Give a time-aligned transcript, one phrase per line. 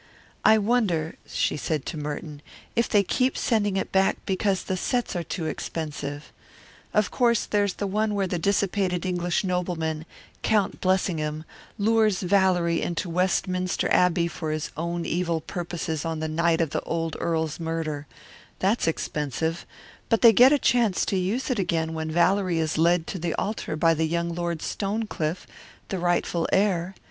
[0.43, 2.41] "I wonder," she said to Merton,
[2.75, 6.33] "if they keep sending it back because the sets are too expensive.
[6.91, 10.07] Of course there's the one where the dissipated English nobleman,
[10.41, 11.45] Count Blessingham,
[11.77, 16.81] lures Valerie into Westminster Abbey for his own evil purposes on the night of the
[16.81, 18.07] old earl's murder
[18.57, 19.67] that's expensive
[20.09, 23.35] but they get a chance to use it again when Valerie is led to the
[23.35, 25.45] altar by young Lord Stonecliff,
[25.89, 26.95] the rightful heir.